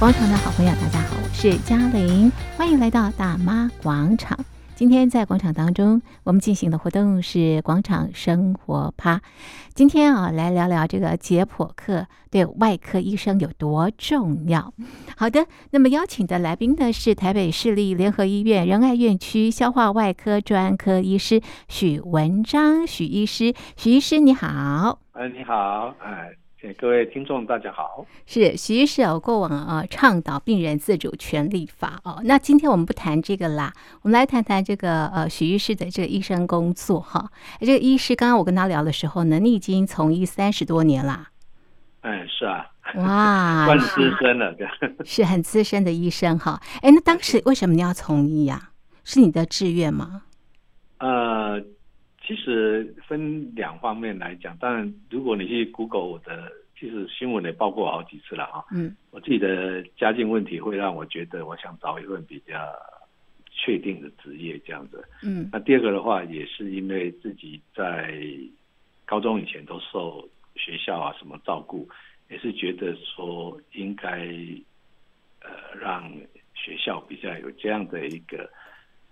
[0.00, 4.34] 广场的好朋友，大家好，我是嘉玲，欢迎来到大妈广场。
[4.74, 9.20] 今天在广场当中，我们进行的活动是广场生活趴。
[9.74, 14.72] 今天啊，来聊聊这个解剖课对外科医生有多重要。
[15.18, 24.98] 好的，那么邀请的来宾呢是台北市立联合医院仁爱院区消化外科专科医师许文章许医师，许医师你好。
[25.12, 26.30] 哎，你好，哎。
[26.78, 28.06] 各位听众，大家好。
[28.26, 32.20] 是徐医师有过往啊，倡导病人自主权利法哦。
[32.24, 33.72] 那今天我们不谈这个啦，
[34.02, 37.32] 我们来谈谈这个呃，徐医师的这个医生工作哈。
[37.60, 41.30] 这个医师刚刚我跟他聊的时候呢，你已经从医三十多年啦。
[42.02, 42.66] 哎，是啊。
[42.96, 44.68] 哇，算资深了，对。
[45.02, 46.60] 是很资深的医生哈。
[46.82, 48.70] 哎，那当时为什么你要从医呀？
[49.02, 50.24] 是你的志愿吗？
[50.98, 51.58] 呃。
[52.22, 58.64] 其实分两方面来讲，当然，如果你去 Google 我的，其实新闻也报过好几次了啊。
[58.72, 58.96] 嗯。
[59.10, 62.56] 我自己的家境问题会让我觉得，我想找一份比较
[63.50, 65.06] 确定的职业这样子。
[65.22, 65.50] 嗯。
[65.52, 68.18] 那第二个的话，也是因为自己在
[69.04, 71.86] 高中以前都受学校啊什么照顾，
[72.30, 74.26] 也是觉得说应该
[75.42, 76.10] 呃让
[76.54, 78.48] 学校比较有这样的一个。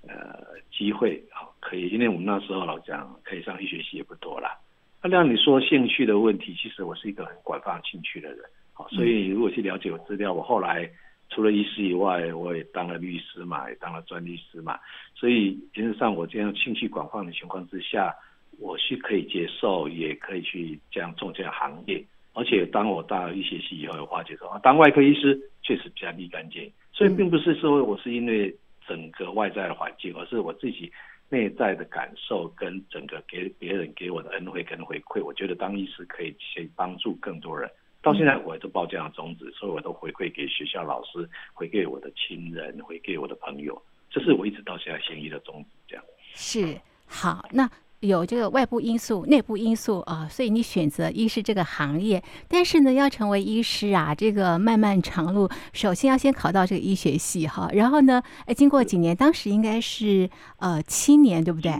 [0.06, 4.56] 呃，机会好可以，因为我们那时候老讲可以上医学系也不多啦。
[5.02, 8.38] 那让你说兴趣的问题，其实我是一个很广泛兴趣的人，
[8.72, 10.90] 好，所以如果去了解我资料，我后来
[11.30, 14.78] 除了医师以外，我也当了律师嘛，也当了专利师嘛，
[15.14, 18.12] 所以原则上我这样兴趣广泛的情况之下，
[18.58, 22.04] 我是可以接受，也可以去这样做这样行业。
[22.32, 28.54] 而且当我到医学系以后，有发觉说，当外科医师确实比较立竿见影，所以并不是说我是因为。
[28.88, 30.90] 整个外在的环境，而是我自己
[31.28, 37.70] 内在的感受，跟整个给别人给我的恩惠跟回馈，我觉得当医师可以去帮助更多人。
[38.00, 45.68] 到现在我都抱这样的宗旨，所以我都回馈给学校老师，回馈我的亲人，回馈我的朋友，这是我一直到现在行医的宗旨。
[45.88, 47.68] 这样是好那。
[48.00, 52.22] 有这个外部因素、内部因素啊，所以你选择医师这个行业。
[52.46, 57.68] 但是呢，要成为医师啊，这个漫漫长路，首先要先考到这个医学系哈。
[57.72, 61.72] 然后呢，哎，经过几年，当时应该是呃七年，对不对？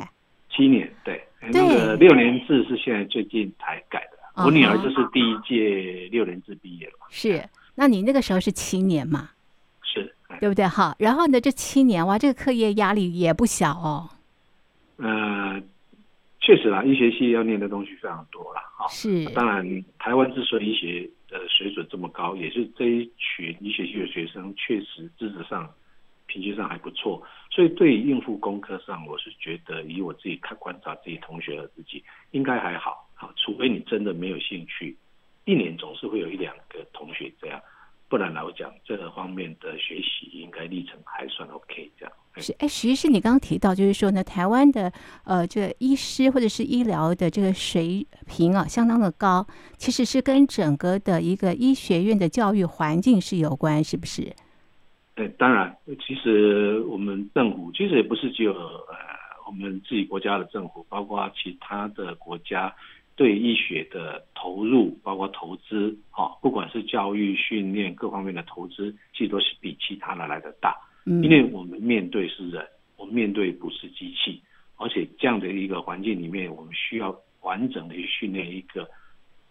[0.51, 1.23] 七年，对。
[1.53, 1.53] 对。
[1.53, 4.43] 那个六年制是现在最近才改的。
[4.43, 4.47] Uh.
[4.47, 7.07] 我女儿就是第一届六年制毕业了嘛。
[7.11, 7.49] 是。
[7.77, 9.31] 那你那个时候是七年嘛？
[9.83, 10.13] 是。
[10.41, 10.67] 对不对？
[10.67, 10.97] 好。
[10.99, 14.11] 然后呢，这七年哇，这个课业压力也不小哦。
[14.97, 15.63] 呃。
[16.49, 18.63] 确实啦，医学系要念的东西非常多啦。
[18.79, 18.89] 啊。
[18.89, 19.27] 是。
[19.35, 25.71] 当然，台湾之所以医学的水准这么高，也是这一群医学系的学生确实知识上、
[26.25, 27.23] 平均上还不错。
[27.51, 33.07] 所以，对于应付功课上，我是觉得以我自己看观察自己同学和自己，应该还好。
[33.13, 34.97] 好，除非你真的没有兴趣，
[35.45, 37.61] 一年总是会有一两个同学这样。
[38.09, 41.91] 不然来讲，这个方面的学习应该历程还算 OK。
[42.41, 44.93] 是，哎，徐医师，你刚刚提到就是说呢，台湾的
[45.25, 54.35] 呃，这个医师或者是医疗的这个水平啊，相当的高，其实是跟整个的一个医学院的教育环境是有关，是不是？
[55.15, 55.77] 对，当然，
[56.07, 58.95] 其实我们政府其实也不是只有呃，
[59.47, 62.75] 我们自己国家的政府，包括其他的国家。
[63.17, 70.77] 对医学的投入，包括投资，哈，不管是教育训练各方面的投资，其实都是比其他的来的大。
[71.23, 74.43] 因为我们面对是人，我们面对不是机器，
[74.77, 78.83] 而且这样的一个环境里面，我们需要完整的去训练一个，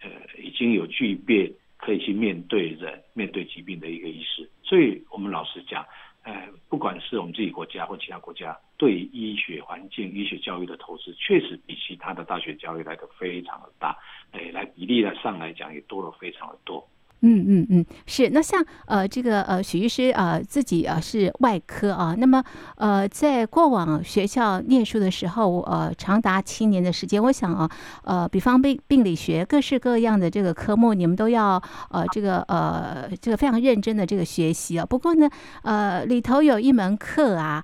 [0.02, 0.10] 呃，
[0.42, 4.50] 已经有具备可以去面对人、面对疾病的一个医师。
[4.64, 5.86] 所以我们老实讲。
[6.24, 13.98] 呃，不管是我们自己国家或其他国家，对医学环境、医学教育的投资，确实比其他的大学教育来的非常的大。
[14.32, 16.86] 哎，来比例来上来讲，也多了非常的多。
[17.22, 18.30] 嗯嗯嗯，是。
[18.30, 22.44] 那像呃这个呃许医师啊、呃、自己啊、呃、是外科啊，那么
[22.76, 27.70] 呃在过往学校念书的时候，呃长达七年的时间，我想啊
[28.04, 34.86] 呃比方病病理学各式各样的这个科目，你们都要呃这个呃这个非常认真的这个学习啊。
[34.86, 35.28] 不过呢
[35.64, 37.64] 呃里头有一门课啊。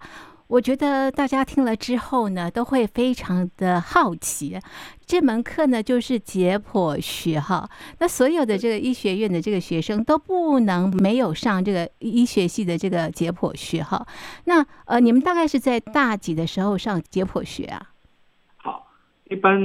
[0.54, 4.60] 我觉得大家听了之后呢，都会非常的好奇。
[5.04, 7.68] 这门课呢，就是解剖学哈。
[7.98, 14.06] 那所有的这个医学院的这个学生都不能没有上这个医学系的这个解剖学哈。
[14.46, 17.90] 那呃，你们大概是在大几的时候上解剖学啊？
[18.58, 18.92] 好，
[19.32, 19.60] 一般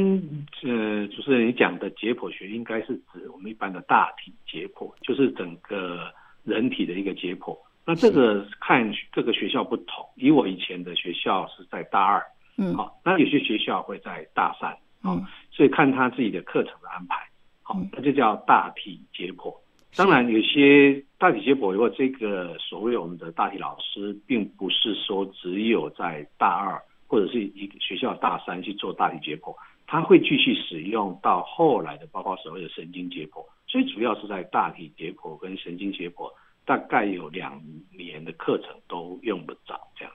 [0.63, 6.11] 呃，主持人你讲的解剖学，应该是指我们一般的大体解剖，就是整个
[6.45, 7.55] 人体的一个解剖。
[7.89, 12.23] 那这个看各个学校不同，以我以前的学校是在大二，
[12.59, 17.17] 嗯，好，那有些学校会在大三，嗯，所以看他自己的课程的安排，
[17.63, 19.57] 好，那就叫大体解剖。
[19.97, 29.57] 当然有些大体解剖如果，这个所谓我们的大体老师，并不是说只有在大二或者是一个学校大三去做大体解剖，
[29.87, 33.43] 他会继续使用到后来的，包括所谓的神经解剖。
[33.67, 36.31] 所以主要是在大体解剖跟神经解剖，
[36.69, 37.59] 大概有两
[37.97, 40.15] 年的课程都用不着这样。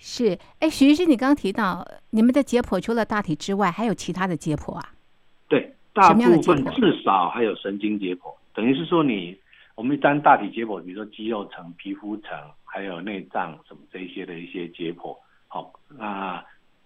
[0.00, 4.94] 是，哎，徐医师，你刚刚提到你们的解剖除了大体之外，还有其他的解剖啊？
[5.48, 9.38] 对，大部分至少还有神经解剖，等于是说你
[9.74, 12.30] 我们一般大体解剖，比如说肌肉层、皮肤层，
[12.64, 15.14] 还有内脏什么这一些的一些解剖，
[15.46, 16.42] 好，那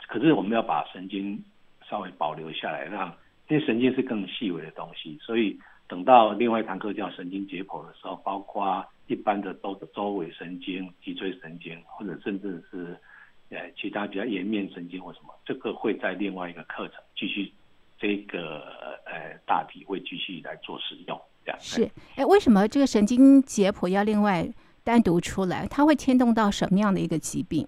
[0.08, 1.40] 可是我们要把神经
[1.88, 3.06] 稍微保留下来，让
[3.46, 5.56] 因为神经是更细微的东西，所以。
[5.90, 12.96] 等到另外一堂课叫神经解剖的时候，包括一般的周周围神经、脊椎神经，或者甚至是
[13.48, 17.52] 呃其他比较颜面神经或什么，这个会在另外一个课程继续
[17.98, 18.60] 这个
[19.04, 21.20] 呃大体会继续来做使用。
[21.44, 24.48] 这样是哎，为什么这个神经解剖要另外
[24.84, 25.66] 单独出来？
[25.66, 27.66] 它会牵动到什么样的一个疾病？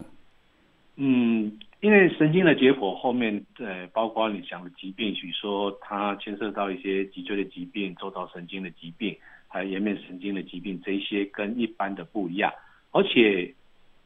[0.95, 1.59] 嗯。
[1.83, 9.19] 因为神经的结果后面，呃，包括你想的疾病，比如说它牵涉到一些脊椎的疾病、周遭神经的疾病，
[9.49, 12.53] 还有颜面神经的疾病，这些跟一般的不一样。
[12.93, 13.53] 而且，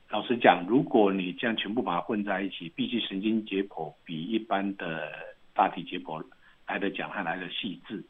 [0.08, 5.12] 老实讲，如果你这样全部把它混在一起，毕竟神经解剖比一般的
[5.55, 6.25] 大体解剖
[6.67, 8.02] 来的讲还来的细致，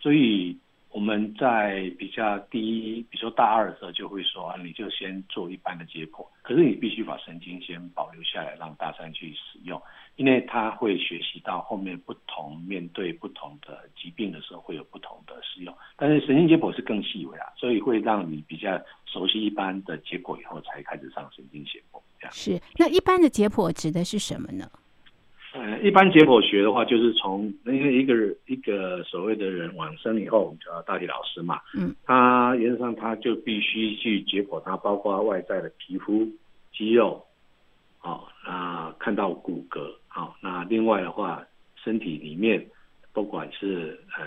[0.00, 0.58] 所以。
[0.94, 9.82] 我们在比较低，比如说大二的时候，就会说啊，你就先做一般的解剖，可是你必须把神经先保留下来，让大三去使用，
[10.14, 15.76] 因为他会学习到后面不同面对不同的疾病的时候会有不同的使用。
[15.96, 22.00] 但是神经解剖是更细微啊，所以会让你比较熟悉一般的结果以后，才开始上神经解剖。
[22.20, 24.70] 这样是，那一般的解剖指的是什么呢？
[25.54, 28.12] 呃，一般解剖学的话，就是从因为一个
[28.46, 36.26] 一个所谓的人往生以后，我们叫大体老师嘛，嗯，他原则上他就必须去解剖他，包括外在的皮肤、
[36.72, 37.24] 肌肉，
[37.98, 41.46] 好，那看到骨骼，好，那另外的话，
[41.76, 42.66] 身体里面
[43.12, 44.26] 不管是呃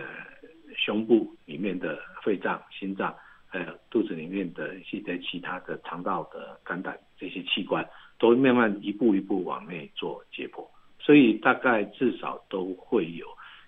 [0.78, 3.14] 胸部里面的肺脏、心脏，
[3.48, 7.86] 还有肚子里面的一些其他的肠道的肝胆这些器官，
[8.18, 10.66] 都慢慢一步一步往内做解剖。
[11.08, 13.26] 所以大概至少都会有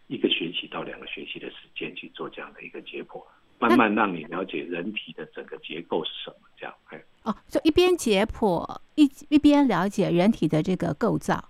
[0.08, 3.24] 一个学期到两个学期的时间去做这样的一个解剖，
[3.60, 6.36] 慢慢让你了解人体的整个结构是什么。
[6.58, 11.48] 这样，哎，哦，就一边解剖一一边了解人体的这个构造。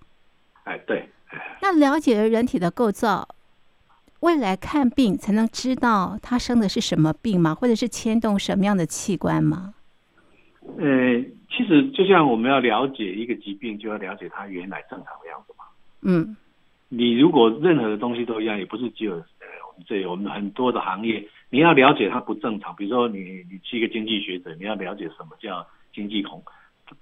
[0.62, 1.08] 哎，对。
[1.30, 3.26] 哎，那了解了人体的构造，
[4.20, 7.52] 未来看病才能知道他生的是什么病吗？
[7.52, 9.74] 或者是牵动什么样的器官吗？
[10.78, 11.20] 呃，
[11.50, 15.64] 其实就像我们要了解一个疾病，就要了解它原来正常的样子嘛。
[16.02, 16.36] 嗯，
[16.88, 22.74] 你如果任何的东西都一样，也不是只有呃我们这，我们很多的行业，你要了解它不正常。
[22.76, 23.18] 比如说你
[23.50, 26.42] 你是一个经济学者，你要了解什么叫经济恐，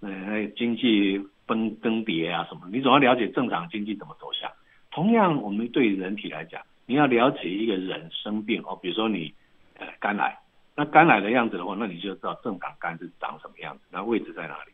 [0.00, 4.50] 呃经济崩更迭啊什么，你总要了解正常经济怎么走向。
[4.90, 9.32] 同样，我们对人体来讲，你要了解一个人生病哦，比如说你
[9.78, 10.36] 呃肝癌，
[10.74, 14.72] 那肝癌的样子的话，那你就知道正常肝是长什么样子，那位置在哪里？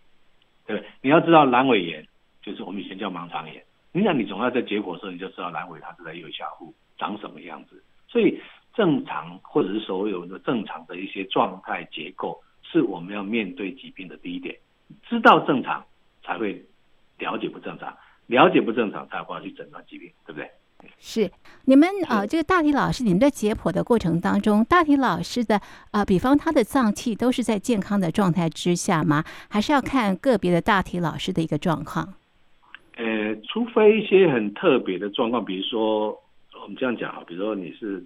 [0.66, 2.06] 对，你要知道阑尾炎，
[2.40, 3.62] 就是我们以前叫盲肠炎。
[3.96, 7.80] 你想，你总要在解剖的时候，你就知道阑尾它是在右下腹长什么样子。
[8.08, 8.40] 所以
[8.74, 14.52] 正常或者是所有的正常的一些状态结构，是我们要面对疾病的第一点。
[15.08, 15.84] 知道正常，
[16.24, 16.60] 才会
[17.18, 17.88] 了解不正常；
[18.26, 20.50] 了解不正常，才会去诊断疾病，对不对？
[20.98, 21.30] 是
[21.66, 25.60] 你们啊、这个大体老师，你们在解剖的过程当中，大体老师的
[25.92, 29.22] 啊、比方他的脏器都是在健康的状态之下吗？
[29.48, 32.14] 还是要看个别的大体老师的一个状况？
[32.96, 36.16] 呃，除非一些很特别的状况，比如说
[36.62, 38.04] 我们这样讲啊，比如说你是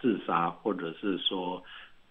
[0.00, 1.62] 自杀，或者是说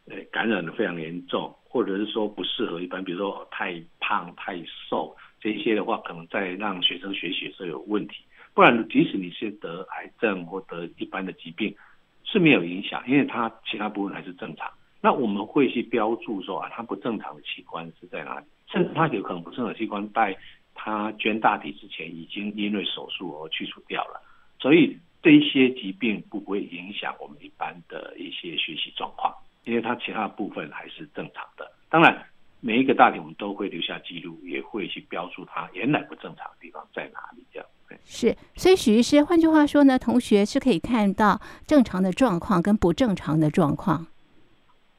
[0.08, 8.18] 呃感染的非常严重，或者是说不适合一般，比如说太胖太瘦这些的话，可能在让学生学习的时候有问题。
[8.54, 11.76] 不然，即使你是得癌症或得一般的疾病
[12.24, 14.70] 是没有影响，因为它其他部分还是正常。
[15.02, 20.38] 那我们会去标注说啊，它不正常的器官是在哪里，甚至它有可能不正常的器官在。
[20.78, 24.22] 他捐大体之前已经因为手术而去除掉了，
[24.60, 29.34] 所以这一些疾病不会影响我们一般的一些学习状况，
[29.66, 31.70] 因为它其他部分还是正常的。
[31.90, 32.26] 当然，
[32.62, 37.44] 每一个大体我们都会留下记录，也会去标注它原来不正常的地方在哪里。
[37.52, 37.68] 这样
[38.06, 44.08] 是，所以许医师，换句话说呢，同学是可以看到正常的状况跟不正常的状况。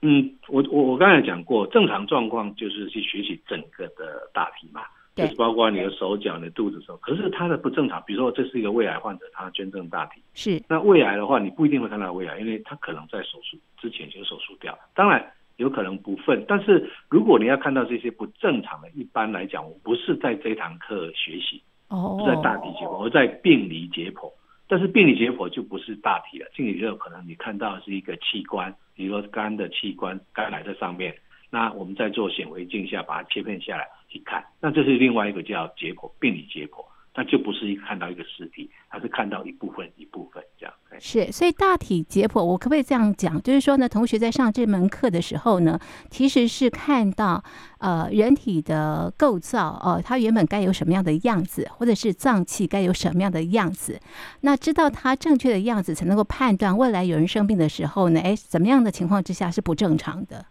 [0.02, 4.82] 嗯，我我我刚才讲过，正常状况就是去学习整个的大体嘛。
[5.18, 14.78] 就是包括你的手脚、你的肚子的时候，可是它的不正常，比如说这是一个胃癌患者，他捐赠大体，是那胃癌的话，你不一定会看到胃癌，因为他可能在手术之前就手术掉。
[14.94, 16.44] 当然，有可能不分。
[16.46, 24.32] 但是如果你要看到这些不正常的，一般来讲，我不是在这堂课学习，哦，不在大体解剖，而在病理解剖。
[24.70, 31.14] 但是病理解剖就不是大体了，病理就可能你看到是一个器官，比如说肝的器官，肝癌在上面，
[31.50, 36.84] 那我们在做显微镜下把它切片下来去看，那这是另外一个叫解剖，病理解剖。
[37.14, 40.72] 那就不是一看到一个尸体，而是看到一部分一部分这样。
[41.00, 43.42] 是，所以大体解剖，我可不可以这样讲？
[43.42, 45.76] 就是说呢，同学在上这门课的时候呢，
[46.10, 47.42] 其实是看到
[47.78, 54.00] 呃人体的构造、呃，它原本该有什么样的样子，或者是脏器该有什么样的样子，
[54.42, 60.46] 那知道它正确的样子，才能够判断未来有人生病的时候呢，哎，怎么样的情况之下是不正常的？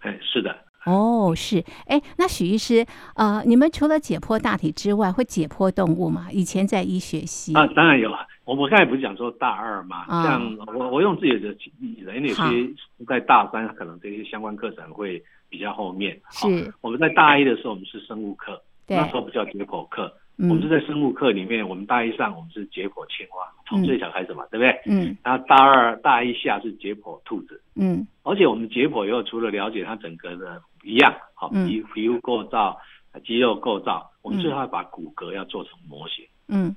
[0.00, 0.56] 哎，是的。
[0.86, 6.28] 哦，是，哎，那许医师，呃，你们除了解剖大体之外，会解剖动物吗？
[6.32, 8.10] 以前在医学系啊，当然有。
[8.46, 10.06] 我我刚才不是讲说大二嘛？
[10.08, 12.68] 哦、像我，我用自己的例子，因为有些
[13.06, 16.18] 在大三，可能这些相关课程会比较后面。
[16.30, 20.12] 是、哦，我们在大一的时候，我们是生物课，那时候不叫解剖课。
[20.48, 24.80] 我们是在生物课里面，我们大一上我们是解剖青蛙，从最小开始嘛，对不对？
[24.86, 25.14] 嗯。
[25.22, 27.60] 然后大二、大一下是解剖兔子。
[27.74, 28.06] 嗯。
[28.22, 32.78] 而且我们解剖以后，除了了解它整个的一样，好皮皮肤构造、
[33.24, 36.24] 肌肉构造，我们最后要把骨骼要做成模型。
[36.48, 36.74] 嗯。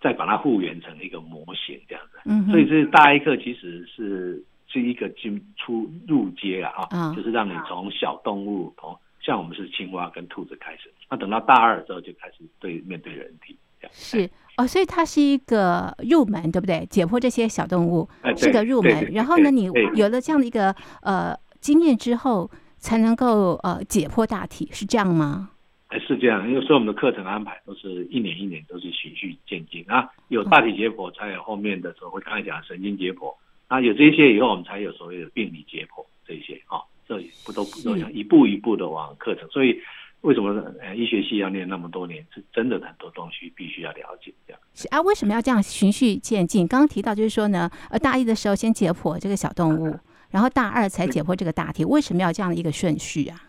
[0.00, 2.18] 再把它复原成一个模型这样子。
[2.24, 2.46] 嗯。
[2.50, 8.98] 所以这大一课其实是是一个进出入阶啊，啊，就是让你从小动物从。
[9.28, 13.92] 像我们是青蛙跟兔子开始，那等到大二之后就开始对面对人体这样。
[13.94, 16.86] 是哦，所以它是一个入门，对不对？
[16.86, 18.08] 解剖这些小动物
[18.38, 19.12] 是个入门。
[19.12, 25.50] 然后呢，你有了这样的一个呃经验之后，才能够呃解剖大体，是这样吗？
[25.88, 33.34] 哎，是这样，因为所以我们的课程安排都是一年一年都是循序渐进啊，有大体解剖，才有后面的时候会刚才讲神经解剖
[33.66, 36.80] 啊，有这些以后我们才有所谓的病理解剖这些啊。
[37.08, 39.80] 这不都不都要一步一步的往课程，所以
[40.20, 40.50] 为什么
[40.82, 42.22] 呃医学系要念那么多年？
[42.34, 44.60] 是真的很多东西必须要了解这样。
[44.74, 46.68] 是啊，为什么要这样循序渐进？
[46.68, 49.98] 刚刚提到就是说呢，呃，大一的时候先解剖这个小动物，
[50.30, 53.40] 然后大二才解剖这个大体，为什么要这样的一个顺序啊？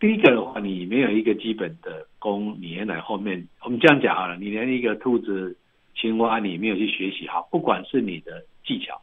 [0.00, 5.54] 第一个的话，你没有一个基本的功，你原来后面我们这样讲好了，你连一个兔子、
[5.94, 8.98] 青蛙你没有去学习好，不管是你的技巧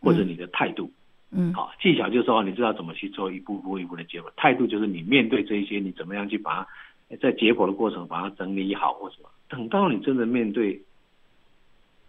[0.00, 0.86] 或者你的态度。
[0.86, 1.01] 嗯
[1.34, 6.62] 嗯，好，技巧就是说，你知道怎么去做一步步一步的解剖，态度就是你面对这一些，你怎么样去把
[7.08, 9.30] 它在解剖的过程把它整理好或什么。
[9.48, 10.80] 等到你真的面对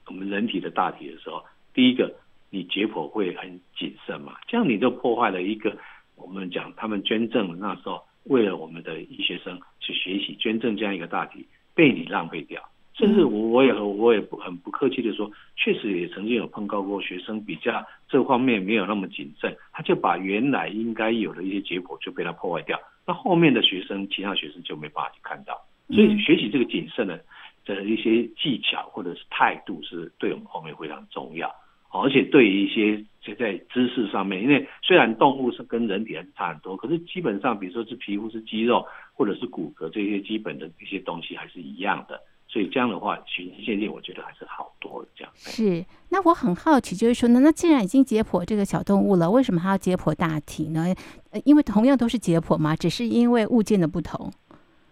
[0.08, 1.42] 我们人体的大体的时候，
[1.74, 2.13] 第一个
[2.50, 5.77] 你解剖会很谨慎嘛，这样你就破坏了一个
[6.15, 12.62] 我们讲他们捐赠那时候为了我们的医学生去学习捐赠这样一个大体被你浪费掉。
[12.96, 25.60] 甚至我我也我也不很不客气的说，确实也曾经有碰到过学生比较这方面没有那么谨慎，他就把原来应该有的一些结果就被他破坏掉，那后面的学生其他学生就没办法去看到，
[25.90, 27.20] 所以学习这个谨慎的
[27.66, 31.52] 的一些技巧或者是态度是对我们后面非常重要，
[31.92, 33.04] 而且对于一些
[33.36, 42.22] 在知识上面，因为虽然动物是跟人体还是差很多，可是基本上比如说是皮肤是肌肉或者是骨骼这些基本的一些东西还是一样的。
[42.54, 45.10] 所以这样的话，循序渐进，我觉得还是好多的。
[45.16, 45.84] 这样是。
[46.10, 50.86] 那我很好奇，就是说呢，那既然已经解剖这个小动物了，为什么还要解剖大体呢？
[51.32, 54.32] 呃，因为同样都是解剖嘛，只是因为物件的不同。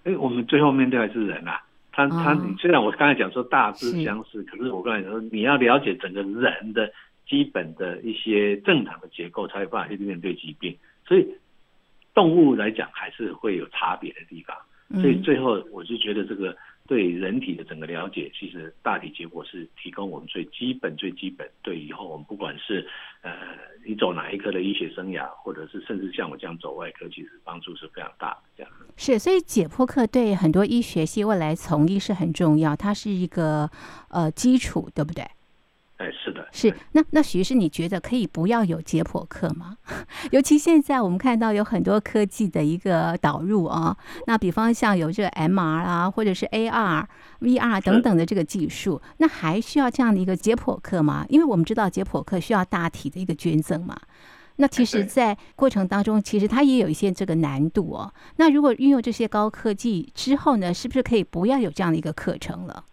[0.06, 1.62] 哎，我们最后面对还是人啊。
[1.91, 6.91] 他他，虽然我刚才讲说大致相似，可是我刚才说你要了解整个人的
[7.30, 10.75] 基本的一些正常的结构，才有办法去面对疾病。
[11.06, 11.27] 所以
[12.15, 14.58] 动物来讲，还是会有差别的地方。
[15.00, 16.58] 所以最后，我就觉得这个。
[16.91, 21.50] 对人体的整个了解，其实大体结果是提供我们最基本、最基本。
[21.62, 22.86] 对以后我们不管是
[23.21, 23.31] 呃
[23.88, 28.41] 你走哪一科的医学生涯，或者是甚至像我这样走外科，其实帮助是非常大的。
[28.57, 33.69] 这样是，所以解剖课对很多医学系未来从医是很重要，它是一个
[34.10, 35.25] 呃基础，对不对？
[36.01, 39.77] 哎，是的，是那那许医师，你觉得可以不要有解剖课吗？
[40.31, 47.05] 尤其现在我们看到有很多科技的一个导入啊，那比方像有这个 MR 啊，或者是 AR、
[47.41, 51.24] VR 等等的这个技术，那还需要这样的一个解剖课吗？
[51.29, 53.96] 因为我们知道解剖课需要大体的一个捐赠嘛，
[54.55, 58.12] 那其实，在过程当中，其实它也有一些这个难度哦。
[58.38, 62.86] 那如果运用这些高科技之后呢，是不是可以不要有这样的一个课程了？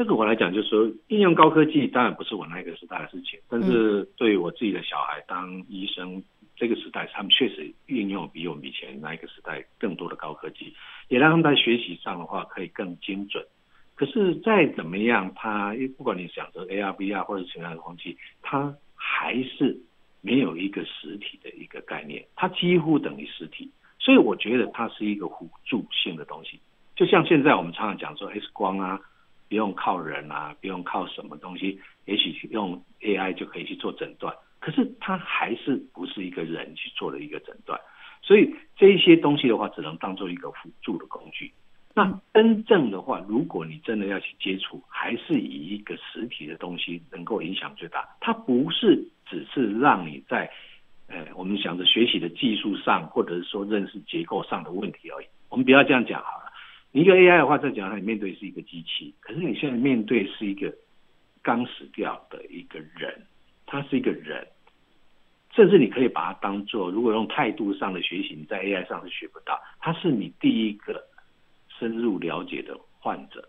[0.00, 6.22] 这个我来讲，就是说应用高科技当然不是我那个时代的事情，但是对于我自己的小孩当医生
[6.56, 10.72] 这个时代，他们确实运用比我们以前那个时代更多的高科技，
[11.08, 13.44] 也让他们在学习上的话可以更精准。
[13.94, 19.78] 可是再怎么样，他不管你想着 AR、VR 或者什么样的东西，它还是
[20.22, 26.58] 没有一个实体的一个概念，它几乎等于实体，所以我觉得它是一个辅助性的东西。
[26.96, 28.98] 就像现在我们常常讲说 X 光啊，
[29.50, 37.78] 不用靠人啊，不用靠什么东西，也许用 AI 就可以去做诊断，可是它还是不是一个人去做的一个诊断，
[38.22, 41.52] 所以这一些东西的话，只能当做一个辅助的工具。
[41.92, 48.08] 那真正的话，如果你真的要去接触，还是以一个实体的东西能够影响最大。
[48.20, 50.48] 它不是只是让你在，
[51.08, 55.26] 呃，我们想着学习的技术上，或者是说认识结构上的问题而已。
[55.48, 56.49] 我们不要这样讲好了。
[56.92, 60.74] 一个 AI 的话，在讲，你面对是一个机器，可是你现在面对是一个
[61.42, 63.26] 刚死掉的一个人，
[63.66, 64.46] 他是一个人，
[65.54, 71.04] 甚至你可以把它当做，如果用态度上的学习，你在 AI 上是学不到，他是你第一个。
[71.78, 73.42] 深入了解的患者，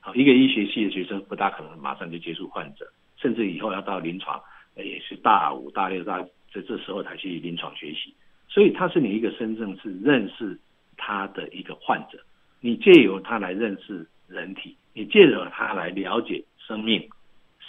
[0.00, 4.38] 好，一个医学系的学生不大可能马上就接触患者，甚至以后要到临床，
[4.76, 8.12] 也是大五、大六、大这这时候才去临床学习。
[8.46, 10.60] 所以他是你一个真正是认识
[10.98, 12.22] 他的一个患者，
[12.60, 17.08] 你借由它来认识人体，你借由它来了解生命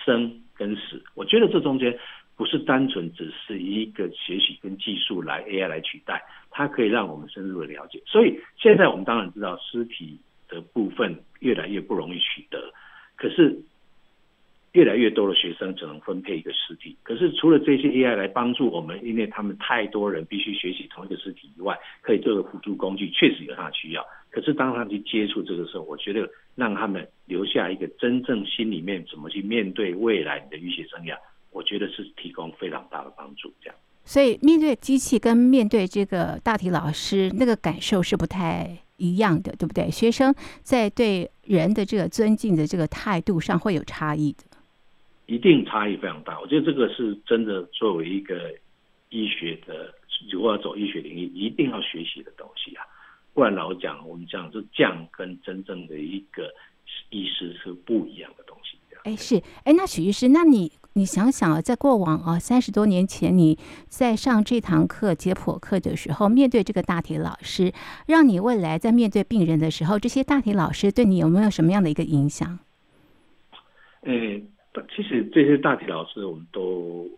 [0.05, 1.03] 生跟死。
[1.15, 1.97] 我觉得这中间。
[2.37, 7.99] 不是单纯只是一个学习跟技术来 AI 来取代，它可以让我们深入的了解。
[8.05, 12.71] 所以现在我们当然知道尸体的部分越来越不容易取得，
[13.15, 13.59] 可是
[14.77, 16.95] 越来越多的学生只能分配一个实体。
[17.01, 24.05] 可是除了这些 AI 来帮助我们，因为他们太多人必须学习同一个实体以外，可以做个辅助工具，确实有它的需要。
[24.29, 31.17] 可是当他去接触这个时候，我觉得让他们留下一个真正心里面怎么去面对未来的医学生涯。
[31.49, 33.75] 我觉得是提供非常大的帮助，这样。
[34.05, 39.89] 所以面对机器跟面对这个大体老师，那个感受是不太一样的，对不对？
[39.89, 40.31] 学生
[40.61, 44.43] 在对人的这个尊敬的这个态度上会有差异的。
[45.27, 46.39] 一定差异非常大。
[46.39, 48.51] 我觉得这个是真的，作为一个
[49.09, 49.93] 医学的，
[50.31, 52.83] 如果要走医学领域，一定要学习的东西啊。
[53.33, 56.51] 不然老讲，我们讲这匠跟真正的一个
[57.11, 58.75] 医师是不一样的东西。
[59.03, 60.71] 哎，是哎，那许医师，那你。
[60.93, 63.55] 你想想啊，在过往啊三十多年前，你
[63.87, 67.71] 在上这堂课解剖课的时候，面对这个大体老师，
[68.07, 72.57] 让你未来在面对病人的时候，这些大体老师对你有没有什么样的一个影响？
[74.05, 74.43] 诶，
[74.95, 77.09] 其实这些大体老师我们都。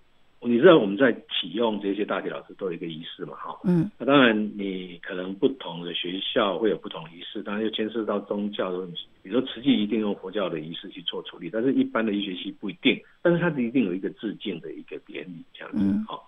[0.41, 3.35] 你知道我们在启用这些大体老师都有一个仪式嘛？
[3.35, 9.01] 哈，嗯，那当然你可能不同的学校会有不同仪式，当然又牵涉到宗教的问题。
[9.21, 16.23] 比如说慈济一定用佛教的仪式去做处理，但是一般的医学系不一定，但是它是一定有一个致敬的一个典礼这样子，哈、嗯。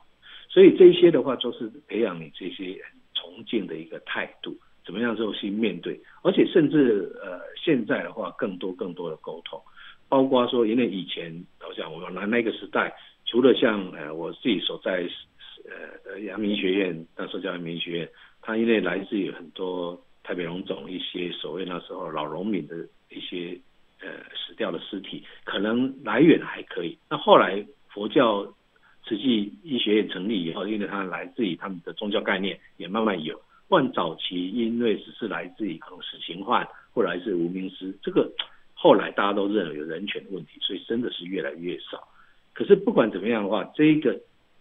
[0.50, 2.78] 所以这一些的话，都是培养你这些
[3.14, 4.54] 崇敬的一个态度，
[4.86, 9.58] 怎么样之后去面对，而且甚至呃现在的话，更多更多的沟通，
[10.12, 12.94] 包括说因为以前好像我们来那个时代。
[13.24, 15.08] 除了像呃我自己所在
[15.64, 18.10] 呃呃阳明学院，那时候叫阳明学院，
[18.42, 22.76] 它因为来自于很多台北荣总一些所谓那时候老农民的
[23.10, 23.58] 一些
[24.02, 26.98] 呃死掉的尸体，可能来源还可以。
[27.10, 28.44] 那后来佛教
[29.06, 33.40] 慈济医学院成立以后，因为它来自于他们的宗教概念，也慢慢有。
[33.70, 38.30] 换早期因为只是来自于可能死刑犯或者来自无名尸，这个
[38.82, 42.08] 后来大家都认为有人权的问题，所以真的是越来越少。
[42.52, 44.20] 可是不管怎么样的话，这一个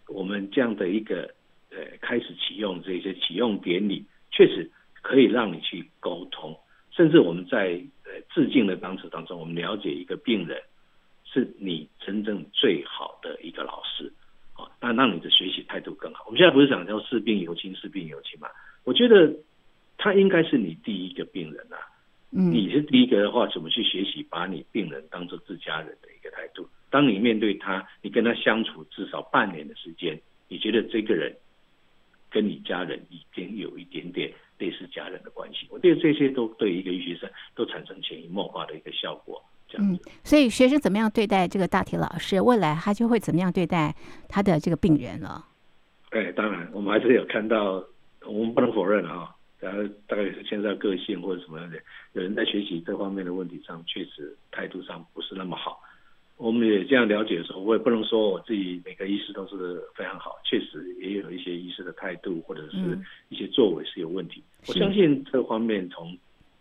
[0.09, 1.23] 我们这样的一个
[1.71, 6.55] 呃开始启用这些启用典礼，确实可以让你去沟通，
[6.91, 10.61] 甚至我们在呃致敬的当时当中，我们了解一个病人
[11.25, 14.13] 是你真正最好的一个老师，
[14.53, 16.25] 啊，那让你的学习态度更好。
[16.27, 18.49] 我们现在不是讲叫视病有亲，视病有亲嘛？
[18.85, 19.35] 我觉得
[19.97, 21.81] 他应该是你第一个病人啊，
[22.33, 26.69] 嗯，你是第一个的话，怎么去学习把你病人当做自家人的一个态度？
[26.89, 31.35] 当你面对他，你跟他相处至少半年的时间，你觉得这个人
[32.31, 39.43] 跟你家人已经有一点点类似家人的关系，我觉得这些都对一个医学生都产生潜移默化的一个效果。
[39.69, 43.95] 这样所以学生怎么样对待这个大体老师，未来他就会怎么样对待
[44.29, 45.47] 他的这个病人了。
[46.11, 47.85] 哎，当然，我们还是有看到，
[48.27, 51.77] 我们不能否认啊，然后大概也是牵涉到个性或者什么样的，
[52.15, 55.81] 有人在学习这方面的问题上，确实态度上不是那么好。
[56.37, 64.43] 我们也这样了解的时候，我也不能说我自己每个医师都是非常好，确实也有一些医师的态度或者是一些作为是有问题。
[64.63, 66.17] 嗯、我相信这方面从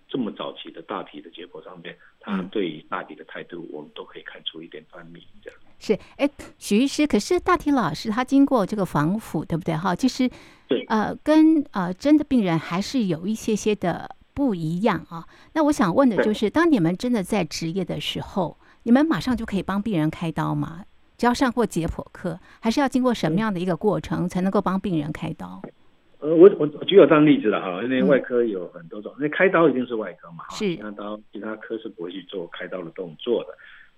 [0.09, 5.25] 这么早期的大体的解剖上面，他对于大体的态度，我们都可以看出一点端倪。
[5.41, 9.77] 这样是哎，许医师，可是大体老师他经过这个防腐，对不对？
[9.77, 10.29] 哈，其实
[10.67, 15.25] 对呃，跟呃真的病人还是有一些些的不一样啊。
[15.53, 18.57] 那我想问的就是，当你们真的在执业的时候。
[18.83, 20.85] 你们马上就可以帮病人开刀吗？
[21.17, 25.61] 只要上过解剖课，还是要经过什么样的一个过程才能够帮病人开刀？
[26.19, 33.49] 呃，我我我举我当例子了哈，因为外科有很多种，那、嗯、开刀一定是外科嘛，是，其他刀其他科是不会去做开刀的动作的。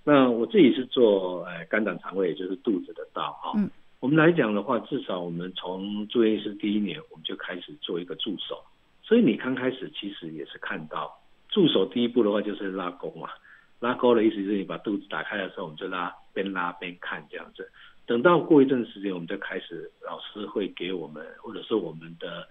[0.04, 3.54] 那我自己是做呃肝胆肠胃，也就是肚子的刀哈。
[3.56, 3.70] 嗯。
[4.00, 8.60] 我们来讲的话，至少我们从住院医师第一年，我们就开始做一个助手。
[9.04, 11.12] 所以你刚开始其实也是看到
[11.50, 13.30] 助手第一步的话就是拉钩嘛，
[13.80, 17.70] 拉钩的意思就是你把肚子打开的时候，我们就拉，边拉边看这样子。
[18.12, 22.46] 等到过一阵时间，我们就开始老师会给我们，或者是我们的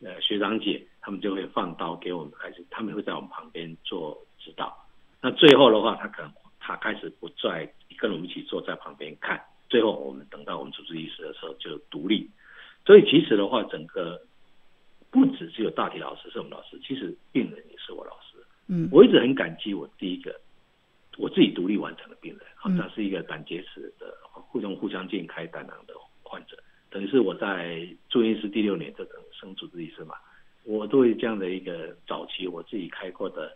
[0.00, 4.72] 呃学长姐，他们就会放刀给我们开始，他们会在我们旁边做指导。
[5.20, 7.68] 那最后的话，他可能他开始不再
[7.98, 9.42] 跟我们一起坐在旁边看。
[9.68, 12.30] 最后，我们等到我们主治医师的时候就独立。
[12.86, 14.22] 所以其实的话，整个
[15.10, 18.38] 不只只有大体老师是我们老师，其实病人也是我老师。
[18.68, 20.40] 嗯，我一直很感激我第一个
[21.18, 26.56] 我自己独立完成的病人，好，他是一个胆结石的互用互相进开胆囊的患者，
[26.90, 30.14] 等于是我在住院医师第六年这等生主治医师嘛，
[30.64, 33.52] 我对这样的一个早期我自己开过的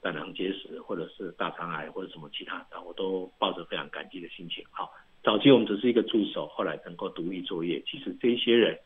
[0.00, 4.90] 胆囊结石或者是大肠癌或者什么其他的，我都抱着非常感激的心情，好。
[5.22, 7.82] 早期我们只是一个助手，后来能够独立作业。
[7.86, 8.78] 其实这一些人，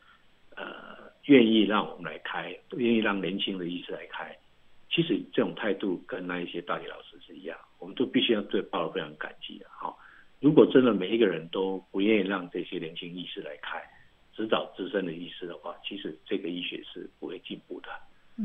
[0.55, 4.33] 呃，愿意让我们来开，愿意让年轻的医师来开，
[4.89, 9.65] 其实这种态度跟那一些大体老师是一样，我们都必须要对抱得非常感激的。
[9.69, 9.97] 好，
[10.39, 13.81] 如果真的每一个人都不愿意让这些年轻医师来开，
[14.35, 17.89] 只找资深的医师的话，其实这个医学是不会进步的。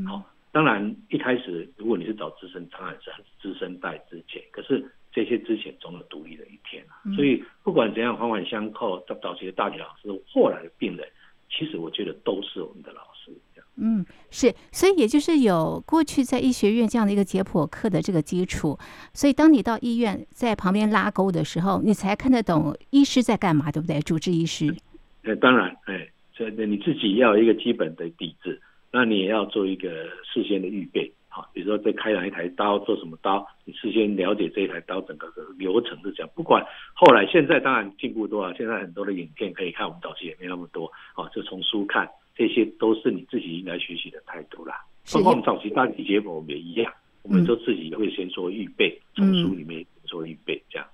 [0.07, 4.85] 好，当然一开始如果你是找资深，当然是很资深带之前，可是。
[5.15, 11.09] 这些之前总有独立的一天啊，所以不管怎样环环相扣，早早期的大体老师，后来的病人，
[11.49, 13.31] 其实我觉得都是我们的老师。
[13.77, 14.05] 嗯，
[14.37, 18.77] 是，所以也就是有过去在医学院这样的一个解剖课的这个基础，
[19.13, 24.01] 所以当你到医院在旁边拉钩的时候，你才看得懂医师在干嘛，对不对？
[24.01, 24.75] 主治医师。
[25.23, 29.89] 呃，当然，哎，所以你自己要一个基本的底子，那你也要做一个
[30.25, 31.13] 事先的预备。
[31.29, 36.31] 好，比如说在开哪一台刀，做什么刀，你事先了解这一台刀整个的流程是这样。
[36.35, 40.91] 不管后来现在当然进步多了，现在很多的影片可以看，我们早期也没那么多。
[41.15, 44.85] 好，就从书看，这些都是你自己应该学习的态度啦。
[45.13, 46.93] 包括我们早期大体我们也一样，
[47.23, 50.89] 我们都自己也会先做预备，从书里面做预备这样。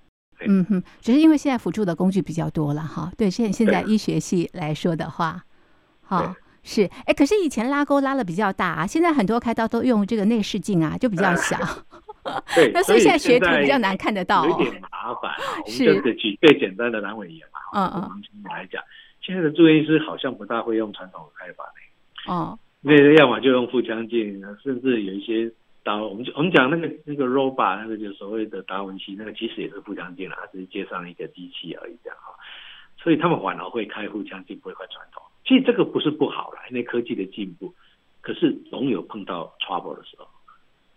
[0.47, 3.11] 嗯哼，只是因为现在辅助的工具比较多了哈。
[3.17, 5.43] 对，现现在医学系来说的话，
[6.01, 6.35] 好。
[6.63, 11.57] 是，哎，可是以前拉钩拉的比较大啊，现在很多开刀都用这个内视镜啊，就比较 小。
[12.53, 15.31] 对， 那所以现在学徒比较难看得到，有点麻烦。
[15.65, 17.59] 是，我们就举最简单的阑尾炎嘛。
[17.73, 18.21] 嗯嗯。
[18.43, 18.79] 来讲，
[19.21, 22.33] 现在的住院医师好像不大会用传统的开法呢。
[22.33, 22.59] 哦。
[22.83, 25.51] 那个要么就用腹腔镜，甚至有一些
[25.83, 32.33] 刀，我们我们讲那个那个 robot，那个就所谓的达文西，那个其实也是腹腔镜了，它只是接上一个机器而已，这样哈。
[32.97, 35.21] 所以他们反而会开腹腔镜，不会开传统。
[35.45, 37.71] 其实这个不是不好了，因为科技的进步，
[38.21, 40.27] 可是总有碰到 trouble 的时候，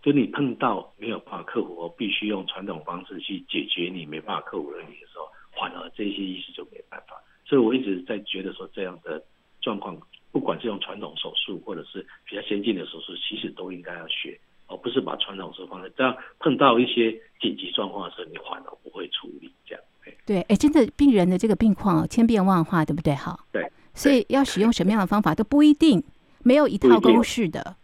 [0.02, 7.20] 就你碰到没有办法克服，我必须用传统方式去解决你没办法克服的你的时候，反而这些医师就没办法。
[7.44, 9.22] 所以我一直在觉得说，这样的
[9.60, 9.96] 状况，
[10.32, 19.84] 不管是用传统手术或者是比较先进的手术，其实都应该要学，而不是把传统手术放在这样，碰到一些紧急状况的时候，你反而不会处理这样。
[20.26, 23.14] 对，哎，真的病人的这个病况千变万化，对不对？
[23.14, 23.38] 哈。
[23.52, 23.70] 对。
[23.94, 26.02] 所以要使用什么样的方法都不一定，
[26.42, 27.76] 没有一套公式的。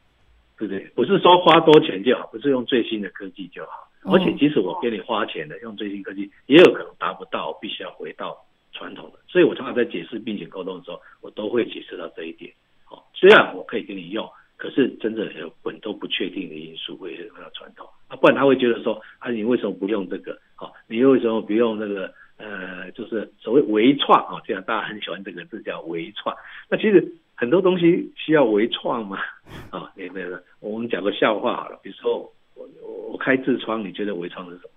[0.59, 0.85] 对不对？
[0.95, 3.89] 不是说花多钱就好，不是用最新的科技就好。
[4.03, 8.37] 而且即使我给你花钱的用最新科技，也有可能达不到，必须要回到
[8.73, 9.19] 传统的。
[9.29, 12.53] 所以我常常在解释病情沟通的时候，我都会解释到这一点。
[12.85, 20.39] 好，虽然我可以给你用，可是真的有很多不确定的因素会回到传统啊，不然他会觉得说啊，你为什么不用这个？
[20.55, 22.13] 好，你为什么不用那个？
[22.43, 26.35] 呃，就是所谓微创啊，这样大家很喜欢这个字叫微创。
[26.71, 29.19] 那其实很多东西需要微创嘛，
[29.69, 32.67] 啊，那个我们讲个笑话好了，比如说我
[33.11, 34.71] 我开痔疮，你觉得微创是什么？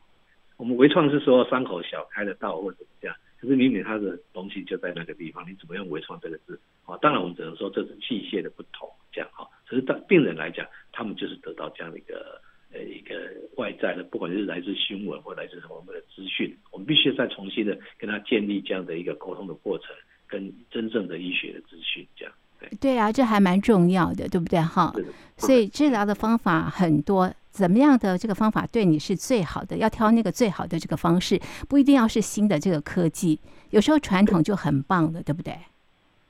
[0.58, 6.58] 我们微创是说伤口小开得到或者怎么样，可是明明它的东西就在那个地方，你怎么用微创这个字？
[6.86, 9.46] 啊，当然我们只能说这是器械的不同，这样哈。
[9.68, 12.42] 可是对病人来讲，他们就是得到这样的一个。
[12.76, 13.14] 呃，一个
[13.56, 19.90] 外在的，不管是来自新闻或来自什么的资讯，我们必须再重新的跟他建立这样的一个沟通的过程，
[20.26, 22.34] 跟真正的医学的资讯，这样。
[22.60, 24.60] 对对啊，这还蛮重要的，对不对？
[24.60, 24.92] 哈。
[25.38, 29.78] 所以治疗的方法很多，怎么样的这个方法对你是最好的？
[29.78, 31.40] 要挑那个最好的这个方式，
[31.70, 33.40] 不一定要是新的这个科技，
[33.70, 35.54] 有时候传统就很棒的，对不对？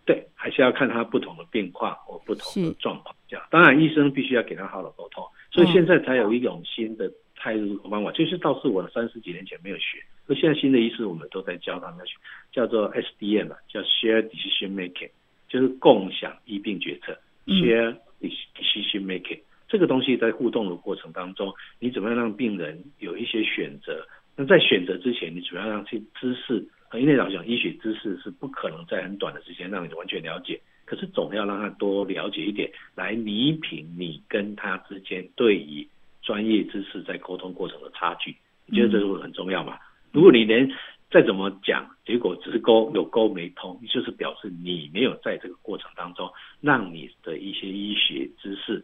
[0.05, 3.45] 对，还是要看他不同的病况或不同的状况，这样。
[3.49, 5.23] 当然，医生必须要给他好的沟通。
[5.49, 12.15] 所以现在才有一种新的态度和方法，就是倒是我三十几年前没有学，那现在新的医师我们都在教他们学，
[12.51, 15.11] 叫做 SDM 叫 Share Decision Making，
[15.47, 17.17] 就是共享医病决策。
[17.45, 19.39] Share Decision Making
[19.73, 24.05] 这个东西在互动的过程当中，你怎么样让病人有一些选择？
[24.35, 30.61] 那在选择之前，你主要让去知识，因为老讲，医学知识是不可能在很短的时间让你完全了解。
[30.85, 35.87] 可是总要让他多了解一点，来弥平你跟他之间对于
[36.21, 38.35] 专业知识在沟通过程的差距。
[38.67, 39.79] 你觉得这是不是很重要嘛？
[40.11, 40.69] 如果你连
[41.09, 46.31] 再怎么讲，结果只是沟有沟没通，就是表示你没有在这个过程当中，
[46.61, 48.83] 让你的一些医学知识，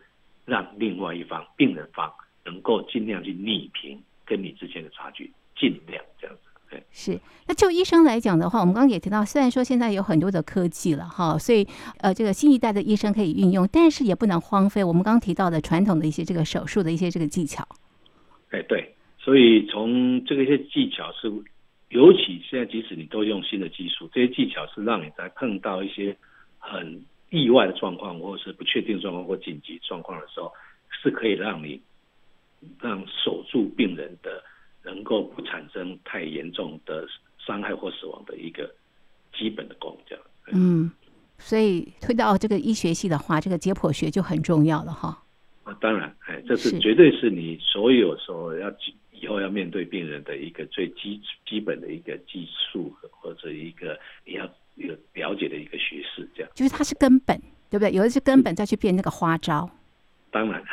[0.49, 2.11] 让另外一方病人方
[2.43, 5.31] 能够尽量去弭平跟你之间的差距。
[5.55, 7.19] 尽量这样子，对，是。
[7.45, 11.67] 那就医生来讲的话，我们刚刚也提到，虽然说现在有很多的科技了哈，所以
[11.99, 17.67] 呃，这个新一代的医生可以运用，但是也不能荒废我们刚刚提到的传统的一些这个手术的一些这个技巧。
[18.51, 21.29] 哎，对，所以从这个一些技巧是，
[21.89, 26.15] 尤其现在即使你都用新的技术，这些技巧是让你在碰到一些
[26.57, 30.51] 很意外的状况，或者是不确定状况或紧急状况的时候，
[30.89, 31.81] 是可以让你
[32.81, 34.43] 让守住病人的。
[34.81, 37.05] 能够不产生太严重的
[37.37, 38.73] 伤害或死亡的一个
[39.37, 40.23] 基本的功，这样。
[40.53, 40.89] 嗯，
[41.37, 45.21] 所以推到这个医学系的话，这个解剖学就很重要了哈。
[45.63, 48.73] 啊，当然，哎，这是绝对是你所有时候要
[49.11, 56.51] 以后要面对病人的一个最基基本的一个技术或者一个你要有了解的一个学识，这样。
[56.55, 57.37] 就是它是根本，
[57.69, 57.91] 对不对？
[57.91, 59.69] 有的是根本再去变那个花招。
[60.31, 60.63] 当然，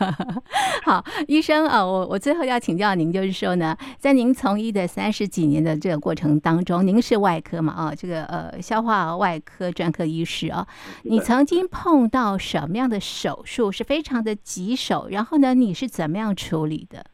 [0.84, 10.68] 好，医生啊，我我最后要请教您，就是说呢，在您从医的三十几年的这个过程当中，您是外科嘛啊，这个呃消化外科专科医师啊，
[11.04, 15.08] 你曾经碰到什么样的手术是非常的棘手？
[15.10, 17.06] 然后呢，你是怎么样处理的？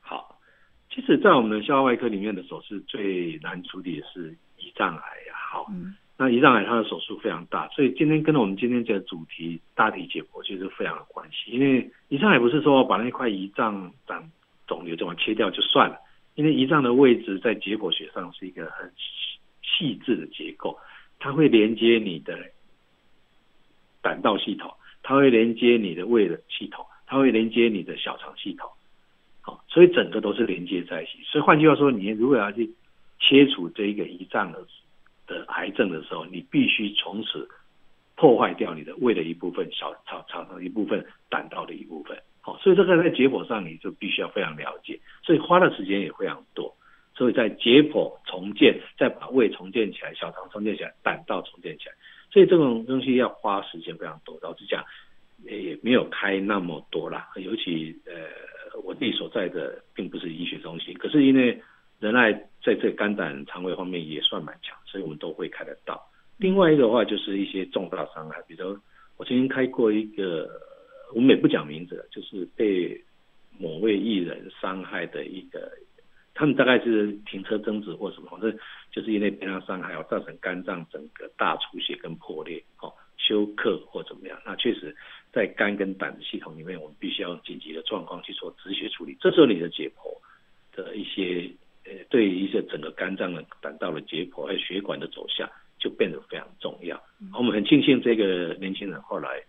[0.00, 0.38] 好，
[0.90, 4.34] 其实，在我们的消化外科里面的手术最难处理的是
[4.74, 5.66] 胰脏癌啊，好。
[5.70, 11.50] 嗯那胰脏癌它的手术非常大，所以今天跟我们今天这个主题大体解剖其实非常有关系。
[11.50, 14.30] 因为胰脏癌不是说把那块胰脏长
[14.68, 15.96] 肿瘤这么切掉就算了，
[16.36, 18.88] 因为胰脏的位置在解剖学上是一个很
[19.60, 20.78] 细致的结构，
[21.18, 22.38] 它会连接你的
[24.00, 28.70] 胆道系统，它会连接你的胃的系统，它会连接你的小肠系统，
[29.40, 31.18] 好，所以整个都是连接在一起。
[31.24, 32.70] 所以换句话说，你如果要去
[33.18, 34.64] 切除这一个胰脏的。
[35.26, 37.48] 的癌症的时候，你必须从此
[38.14, 42.14] 破坏掉你的胃的一部分、小肠肠的一部分、胆道的一部分。
[42.42, 46.70] 好，所以这个在解剖上你就必须要非常了解，所以花的时间也非常多。
[47.16, 51.94] 所以在解剖重建，再把胃重建起来、小肠重建起来、胆道重建起来，
[52.30, 54.38] 所以这种东西要花时间非常多。
[54.42, 54.84] 老实讲，
[55.44, 57.30] 也没有开那么多啦。
[57.36, 61.58] 尤其呃，我自己所在的并不是医学中心，可是因为。
[62.00, 66.02] 仁爱在这肝胆肠胃方面也算蛮强，所以我们都会开得到。
[66.36, 68.76] 另外一个的话就是一些重大伤害，比如
[69.16, 70.50] 我曾经开过一个，
[71.14, 73.00] 我们也不讲名字，就是被
[73.58, 75.70] 某位艺人伤害的一个，
[76.34, 78.58] 他们大概是停车争执或什么，反正
[78.90, 84.38] 就是因为被他伤害，造成肝脏整个大出血跟破裂，哦，休克或怎么样。
[84.44, 84.94] 那确实
[85.32, 89.16] 在肝跟胆的系统里面，我们必须要用紧急的状况去做止血处理。
[89.20, 91.48] 这时候你的解剖的一些。
[91.84, 96.98] 呃，对于一些整个肝脏的胆道的解剖，还有血管的走向，就变得非常重要。
[97.36, 99.42] 我们很庆幸这个年轻人后来，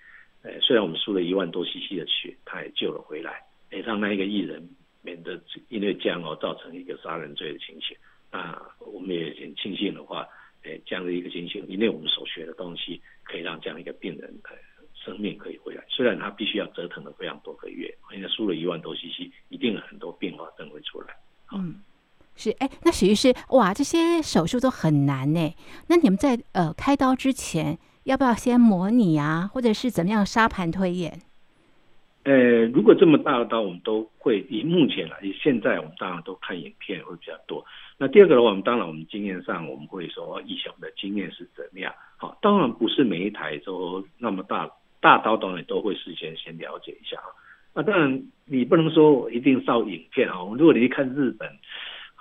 [0.43, 4.61] 呃，虽然我们输了一万多 CC 的血，他也救了回来，也让那一个艺人
[5.01, 7.95] 免得因为这样哦造成一个杀人罪的情形。
[8.31, 10.27] 那我们也很庆幸的话，
[10.63, 14.51] 呃，这样的一个情形，因为我们所学的东西，可以让这样一个病人呃
[14.93, 15.85] 生命可以回来。
[15.87, 21.15] 虽然他必须要折腾了非常多个月，因为输了一万多 CC，一定有很多并发症会出来。
[21.53, 21.81] 嗯。
[22.35, 25.55] 是哎，那许医师，哇，这些手术都很难呢。
[25.87, 31.21] 那你们在呃开刀之前，要不要先模拟啊，或者是怎么样沙盘推演？
[32.23, 37.63] 呃，如果这么大的刀，我们都会以目前来，以现在我们当然都看影片会比较多。
[37.97, 41.93] 那第二个的话，我们当然我们经验上我们会说，以前的经验是怎么样？
[42.17, 44.69] 好，当然不是每一台都那么大
[44.99, 47.31] 大刀，当然都会事先先了解一下啊。
[47.73, 50.35] 那当然你不能说一定照影片啊。
[50.57, 51.49] 如果你去看日本。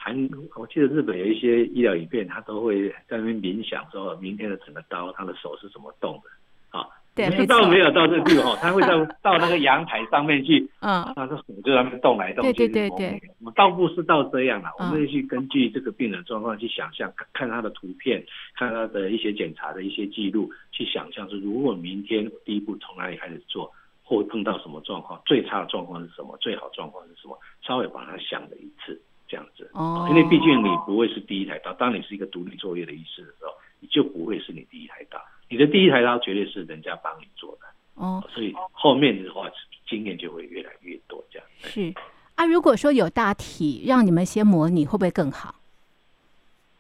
[0.05, 6.87] 韩，我记得日本有一些医疗影片，他都会在那边冥想，说明天的整个刀，他的手是怎么动的啊？
[7.15, 12.53] 对，刀没有到这个地方，他会到 到那个阳台上面去，嗯，他的手就在那边动来动去。
[12.53, 18.23] 对对对对，我们倒不是到这样了，我们去根据这个病人状况去想象，看他的图片，
[18.55, 29.01] 看他的一些检查的一些记录，去想象是如果明天第一步从哪里开始做，或碰到什么状况，最差的状况是什么，最好状况是什么，稍微把它想了一次，
[29.35, 29.69] 这样子。
[29.73, 30.07] 哦。
[30.09, 35.19] 因为毕竟你不会是第一台刀，当你是一个独立作业的医师的时候，你就不会是你第一台刀，
[35.49, 37.67] 你的第一台刀绝对是人家帮你做的。
[37.95, 38.23] 哦。
[38.33, 39.51] 所以后面的话，
[39.89, 41.49] 经验就会越来越多，这样。
[41.59, 41.93] 是
[42.37, 45.57] 啊，如果说有大体让你们先模拟，会不会更好？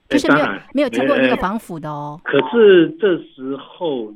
[0.08, 2.20] 就是没有没有经过那个防腐的哦。
[2.22, 4.14] 可是这时候。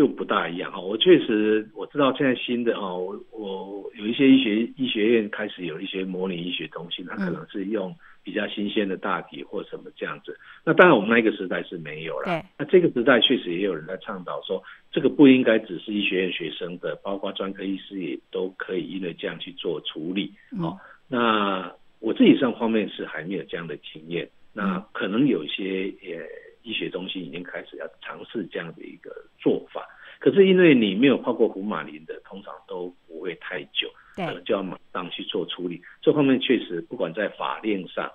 [0.00, 10.34] 就不大一样哈，我确实我知道现在新的哈，我我有一些医学医学院开始有一些模拟医学中心，它可能是用比较新鲜的大体或什么这样子。
[10.64, 12.42] 那当然我们那个时代是没有了。
[12.56, 20.32] 那这个时代确实也有人在倡导说，这个不应该只是医学院学生的，包括专科医师也都可以因为这样去做处理。
[20.58, 26.26] 好，那我自己上方面是还没有这样的经验，那可能有些也。
[26.62, 29.86] 医学中心已经开始要尝试这样的一个做法，
[30.18, 35.80] 可是因为你没有泡过福马林的，通常都不会太久，可能就要马上去做处理。
[36.02, 38.10] 这方面确实，不管在法令上，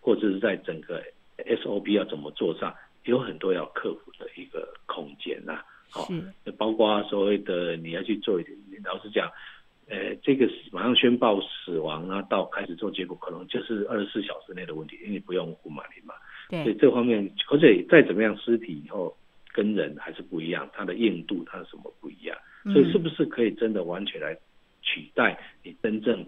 [0.00, 1.02] 或者是在整个
[1.38, 5.62] SOP 要怎么做上，有很多要克服的一个空间呐。
[5.90, 6.06] 好，
[6.56, 9.28] 包括所谓的你要去做一点，老实讲，
[9.88, 16.14] 呃，这个马上宣报死亡啊，到开始做结果，可能就是二十四小时内的问题，因为你不用福马林嘛。
[16.48, 19.16] 对，所以这方面，而且再怎么样，尸体以后
[19.52, 22.36] 跟人还是不一样，它的硬度，它什么不一样？
[22.72, 24.36] 所以是不是可以真的完全来
[24.82, 26.26] 取代你真正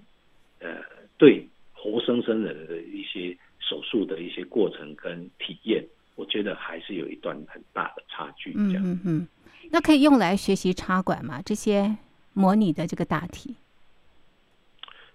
[0.60, 0.76] 呃
[1.18, 5.84] 对活生生人的一些手术的一些过程跟体验？
[6.16, 8.52] 我觉得还是有一段很大的差距。
[8.52, 9.28] 这样，嗯嗯嗯，
[9.70, 11.40] 那可以用来学习插管吗？
[11.42, 11.96] 这些
[12.34, 13.56] 模拟的这个大体？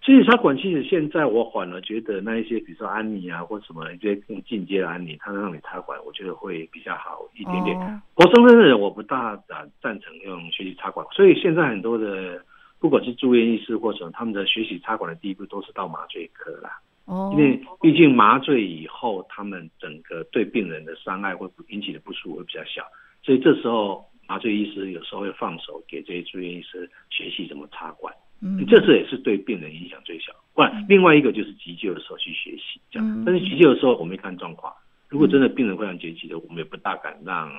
[0.06, 7.76] 其实插管，其实现在我反而觉得那一些，比如说安妮啊，或什么一些更进阶的安妮，它让你插管，我觉得会比较好一点点。
[8.14, 12.40] 活生生的人，我不大赞赞成用学习插管，所以现在很多的，
[12.80, 16.80] 不管是住院医师或者他们的学习插管的第一步，都是到麻醉科啦。
[17.06, 17.34] 哦。
[17.36, 22.86] 因为毕竟麻醉以后，他们整个对病人的伤害会引起的不舒服会比较小，
[23.24, 28.14] 所以这时候麻醉医师有时候会放手给这些住院医师学习怎么插管。
[28.42, 30.34] 嗯，这是也是对病人影响最小。
[30.54, 33.24] 不然，另外一个就是急救的时候去学习这样。
[33.26, 34.74] 但是急救的时候，我们看状况。
[35.10, 37.52] 如果真的病人非常紧急的，我们也不大敢让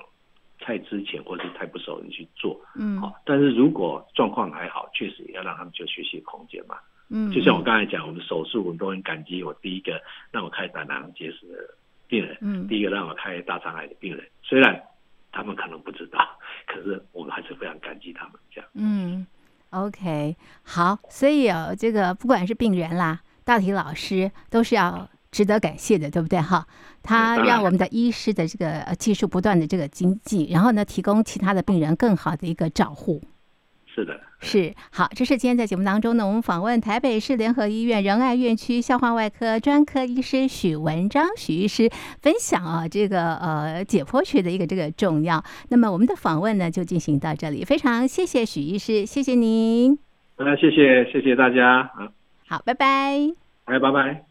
[0.59, 2.61] 太之前或者是太不熟的人去做。
[2.79, 3.13] 嗯，好。
[3.25, 6.77] 但是如果状况还好，确实也要让他们就学习空间嘛。
[7.09, 10.01] 嗯，就像我刚才讲，我们手术我们都很感激我第一个
[10.33, 11.75] 让我开胆囊结石的
[12.09, 14.83] 病人，嗯，第一个让我开大肠癌的病人，虽然
[15.31, 16.27] 他们可能不知道，
[16.67, 18.69] 可是我们还是非常感激他们这样。
[18.75, 19.27] 嗯。
[19.71, 26.41] OK，好，所以哦，这个不管是病人啦，大体老师都是要值得感谢的，对不对？
[26.41, 26.67] 哈，
[27.03, 33.23] 他让我们的医师的这个技术不断的这个精进，然后呢，提供其他的病人更好的一个照护。
[33.97, 41.89] 是的，是好，这是今天在节目当中呢，我们访问台北市联合医院仁爱院区消化外科专科医师许文章许医师
[42.21, 45.43] 分享啊，这个呃解剖学的一个这个重要。
[45.71, 49.99] 那么我们的访问呢就进行到这里，非常谢谢许医师，谢谢您。
[50.37, 52.13] 那谢谢谢谢大家啊，
[52.47, 52.85] 好，拜拜，
[53.65, 54.27] 哎，拜拜。